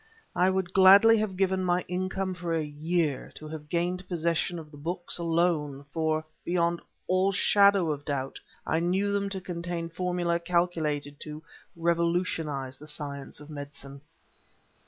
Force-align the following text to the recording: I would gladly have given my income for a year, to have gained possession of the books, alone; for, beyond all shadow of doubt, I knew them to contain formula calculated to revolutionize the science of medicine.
I 0.35 0.49
would 0.49 0.73
gladly 0.73 1.17
have 1.19 1.37
given 1.37 1.63
my 1.63 1.85
income 1.87 2.33
for 2.33 2.55
a 2.55 2.65
year, 2.65 3.31
to 3.35 3.47
have 3.49 3.69
gained 3.69 4.09
possession 4.09 4.57
of 4.57 4.71
the 4.71 4.77
books, 4.77 5.19
alone; 5.19 5.85
for, 5.91 6.25
beyond 6.43 6.81
all 7.07 7.31
shadow 7.31 7.91
of 7.91 8.03
doubt, 8.03 8.39
I 8.65 8.79
knew 8.79 9.11
them 9.11 9.29
to 9.29 9.39
contain 9.39 9.89
formula 9.89 10.39
calculated 10.39 11.19
to 11.19 11.43
revolutionize 11.75 12.79
the 12.79 12.87
science 12.87 13.39
of 13.39 13.51
medicine. 13.51 14.01